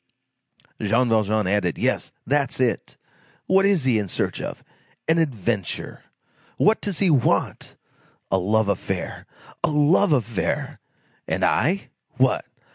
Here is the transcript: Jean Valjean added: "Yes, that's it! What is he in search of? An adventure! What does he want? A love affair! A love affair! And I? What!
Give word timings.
Jean 0.81 1.09
Valjean 1.09 1.45
added: 1.45 1.77
"Yes, 1.77 2.11
that's 2.25 2.59
it! 2.59 2.97
What 3.45 3.67
is 3.67 3.83
he 3.83 3.99
in 3.99 4.07
search 4.07 4.41
of? 4.41 4.63
An 5.07 5.19
adventure! 5.19 6.01
What 6.57 6.81
does 6.81 6.97
he 6.97 7.11
want? 7.11 7.75
A 8.31 8.39
love 8.39 8.67
affair! 8.67 9.27
A 9.63 9.69
love 9.69 10.11
affair! 10.11 10.79
And 11.27 11.45
I? 11.45 11.89
What! 12.17 12.45